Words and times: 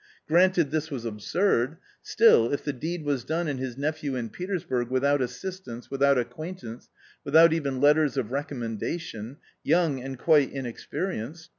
Granted 0.27 0.71
this 0.71 0.87
A 0.87 0.87
COMMON 0.89 0.99
STORY 0.99 1.09
33 1.11 1.11
was 1.11 1.13
absurd; 1.13 1.77
still 2.01 2.51
if 2.53 2.63
the 2.63 2.73
deed 2.73 3.05
was 3.05 3.23
done 3.23 3.47
and 3.47 3.59
his 3.59 3.77
nephew 3.77 4.13
Jin 4.13 4.29
Petersburg, 4.29 4.89
without 4.89 5.21
assistance, 5.21 5.91
without 5.91 6.17
acquaintance, 6.17 6.85
J 6.85 6.89
without 7.25 7.53
even 7.53 7.79
letters 7.79 8.17
of 8.17 8.31
recommendation, 8.31 9.37
young 9.63 10.01
and 10.01 10.17
quite 10.17 10.51
inexperienced 10.51 11.49